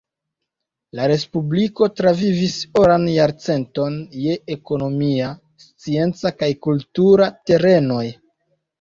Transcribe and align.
La 0.99 1.03
respubliko 1.11 1.89
travivis 1.99 2.55
oran 2.85 3.07
jarcenton 3.19 4.01
je 4.25 4.41
ekonomia, 4.59 5.31
scienca 5.69 6.37
kaj 6.43 6.53
kultura 6.69 7.33
terenoj. 7.51 8.05